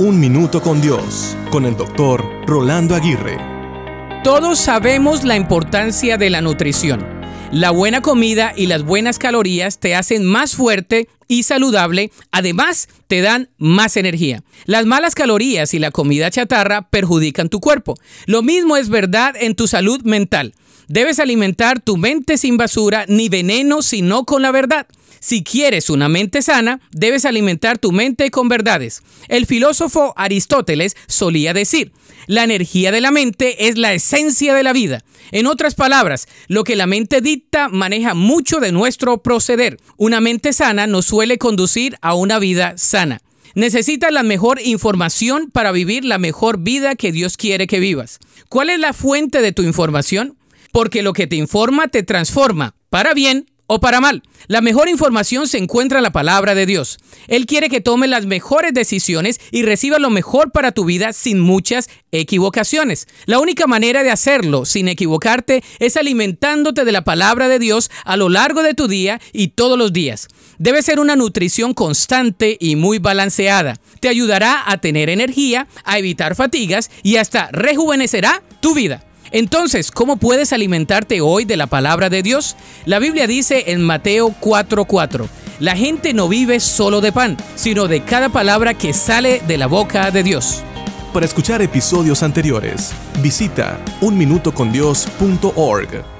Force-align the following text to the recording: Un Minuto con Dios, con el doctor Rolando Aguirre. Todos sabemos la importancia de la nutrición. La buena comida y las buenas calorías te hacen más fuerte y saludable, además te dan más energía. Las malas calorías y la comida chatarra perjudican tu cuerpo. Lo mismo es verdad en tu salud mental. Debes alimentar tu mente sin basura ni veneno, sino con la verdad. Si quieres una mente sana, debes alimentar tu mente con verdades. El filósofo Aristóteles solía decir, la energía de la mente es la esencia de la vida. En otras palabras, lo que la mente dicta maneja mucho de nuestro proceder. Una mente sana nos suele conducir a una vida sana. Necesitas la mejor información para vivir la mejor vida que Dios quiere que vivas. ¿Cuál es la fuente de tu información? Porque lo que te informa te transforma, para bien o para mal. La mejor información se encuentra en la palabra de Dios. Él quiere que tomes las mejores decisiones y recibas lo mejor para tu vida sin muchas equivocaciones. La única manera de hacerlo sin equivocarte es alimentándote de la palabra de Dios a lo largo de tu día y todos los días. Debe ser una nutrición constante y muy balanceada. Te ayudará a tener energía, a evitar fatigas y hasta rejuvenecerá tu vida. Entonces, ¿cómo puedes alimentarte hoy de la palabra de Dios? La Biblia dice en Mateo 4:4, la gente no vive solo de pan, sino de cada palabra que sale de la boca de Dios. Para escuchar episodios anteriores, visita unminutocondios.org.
Un 0.00 0.18
Minuto 0.18 0.62
con 0.62 0.80
Dios, 0.80 1.36
con 1.50 1.66
el 1.66 1.76
doctor 1.76 2.24
Rolando 2.46 2.94
Aguirre. 2.94 3.36
Todos 4.24 4.58
sabemos 4.58 5.24
la 5.24 5.36
importancia 5.36 6.16
de 6.16 6.30
la 6.30 6.40
nutrición. 6.40 7.06
La 7.52 7.70
buena 7.70 8.00
comida 8.00 8.54
y 8.56 8.66
las 8.66 8.82
buenas 8.82 9.18
calorías 9.18 9.78
te 9.78 9.94
hacen 9.94 10.24
más 10.24 10.56
fuerte 10.56 11.06
y 11.28 11.42
saludable, 11.42 12.12
además 12.32 12.88
te 13.08 13.20
dan 13.20 13.50
más 13.58 13.98
energía. 13.98 14.42
Las 14.64 14.86
malas 14.86 15.14
calorías 15.14 15.74
y 15.74 15.78
la 15.78 15.90
comida 15.90 16.30
chatarra 16.30 16.88
perjudican 16.88 17.50
tu 17.50 17.60
cuerpo. 17.60 17.94
Lo 18.24 18.42
mismo 18.42 18.78
es 18.78 18.88
verdad 18.88 19.34
en 19.38 19.54
tu 19.54 19.66
salud 19.66 20.00
mental. 20.00 20.54
Debes 20.90 21.20
alimentar 21.20 21.78
tu 21.78 21.96
mente 21.96 22.36
sin 22.36 22.56
basura 22.56 23.04
ni 23.06 23.28
veneno, 23.28 23.80
sino 23.80 24.24
con 24.24 24.42
la 24.42 24.50
verdad. 24.50 24.88
Si 25.20 25.44
quieres 25.44 25.88
una 25.88 26.08
mente 26.08 26.42
sana, 26.42 26.80
debes 26.90 27.24
alimentar 27.24 27.78
tu 27.78 27.92
mente 27.92 28.32
con 28.32 28.48
verdades. 28.48 29.04
El 29.28 29.46
filósofo 29.46 30.14
Aristóteles 30.16 30.96
solía 31.06 31.54
decir, 31.54 31.92
la 32.26 32.42
energía 32.42 32.90
de 32.90 33.00
la 33.00 33.12
mente 33.12 33.68
es 33.68 33.78
la 33.78 33.94
esencia 33.94 34.52
de 34.52 34.64
la 34.64 34.72
vida. 34.72 35.04
En 35.30 35.46
otras 35.46 35.76
palabras, 35.76 36.26
lo 36.48 36.64
que 36.64 36.74
la 36.74 36.88
mente 36.88 37.20
dicta 37.20 37.68
maneja 37.68 38.14
mucho 38.14 38.58
de 38.58 38.72
nuestro 38.72 39.22
proceder. 39.22 39.76
Una 39.96 40.20
mente 40.20 40.52
sana 40.52 40.88
nos 40.88 41.06
suele 41.06 41.38
conducir 41.38 41.98
a 42.00 42.14
una 42.14 42.40
vida 42.40 42.76
sana. 42.76 43.20
Necesitas 43.54 44.10
la 44.10 44.24
mejor 44.24 44.60
información 44.60 45.52
para 45.52 45.70
vivir 45.70 46.04
la 46.04 46.18
mejor 46.18 46.58
vida 46.58 46.96
que 46.96 47.12
Dios 47.12 47.36
quiere 47.36 47.68
que 47.68 47.78
vivas. 47.78 48.18
¿Cuál 48.48 48.70
es 48.70 48.80
la 48.80 48.92
fuente 48.92 49.40
de 49.40 49.52
tu 49.52 49.62
información? 49.62 50.36
Porque 50.72 51.02
lo 51.02 51.12
que 51.12 51.26
te 51.26 51.36
informa 51.36 51.88
te 51.88 52.02
transforma, 52.02 52.74
para 52.88 53.14
bien 53.14 53.46
o 53.72 53.78
para 53.78 54.00
mal. 54.00 54.24
La 54.48 54.60
mejor 54.62 54.88
información 54.88 55.46
se 55.46 55.56
encuentra 55.56 56.00
en 56.00 56.02
la 56.02 56.10
palabra 56.10 56.56
de 56.56 56.66
Dios. 56.66 56.98
Él 57.28 57.46
quiere 57.46 57.68
que 57.68 57.80
tomes 57.80 58.10
las 58.10 58.26
mejores 58.26 58.74
decisiones 58.74 59.38
y 59.52 59.62
recibas 59.62 60.00
lo 60.00 60.10
mejor 60.10 60.50
para 60.50 60.72
tu 60.72 60.84
vida 60.84 61.12
sin 61.12 61.38
muchas 61.38 61.88
equivocaciones. 62.10 63.06
La 63.26 63.38
única 63.38 63.68
manera 63.68 64.02
de 64.02 64.10
hacerlo 64.10 64.64
sin 64.64 64.88
equivocarte 64.88 65.62
es 65.78 65.96
alimentándote 65.96 66.84
de 66.84 66.90
la 66.90 67.04
palabra 67.04 67.46
de 67.46 67.60
Dios 67.60 67.92
a 68.04 68.16
lo 68.16 68.28
largo 68.28 68.64
de 68.64 68.74
tu 68.74 68.88
día 68.88 69.20
y 69.32 69.48
todos 69.48 69.78
los 69.78 69.92
días. 69.92 70.26
Debe 70.58 70.82
ser 70.82 70.98
una 70.98 71.14
nutrición 71.14 71.72
constante 71.72 72.56
y 72.58 72.74
muy 72.74 72.98
balanceada. 72.98 73.76
Te 74.00 74.08
ayudará 74.08 74.64
a 74.66 74.78
tener 74.78 75.08
energía, 75.08 75.68
a 75.84 75.96
evitar 75.96 76.34
fatigas 76.34 76.90
y 77.04 77.18
hasta 77.18 77.50
rejuvenecerá 77.52 78.42
tu 78.60 78.74
vida. 78.74 79.04
Entonces, 79.32 79.90
¿cómo 79.90 80.16
puedes 80.16 80.52
alimentarte 80.52 81.20
hoy 81.20 81.44
de 81.44 81.56
la 81.56 81.66
palabra 81.66 82.10
de 82.10 82.22
Dios? 82.22 82.56
La 82.84 82.98
Biblia 82.98 83.26
dice 83.26 83.64
en 83.68 83.82
Mateo 83.82 84.34
4:4, 84.40 85.28
la 85.60 85.76
gente 85.76 86.14
no 86.14 86.28
vive 86.28 86.60
solo 86.60 87.00
de 87.00 87.12
pan, 87.12 87.36
sino 87.54 87.86
de 87.86 88.02
cada 88.02 88.30
palabra 88.30 88.74
que 88.74 88.92
sale 88.92 89.40
de 89.46 89.58
la 89.58 89.66
boca 89.66 90.10
de 90.10 90.22
Dios. 90.22 90.62
Para 91.12 91.26
escuchar 91.26 91.60
episodios 91.62 92.22
anteriores, 92.22 92.92
visita 93.20 93.78
unminutocondios.org. 94.00 96.19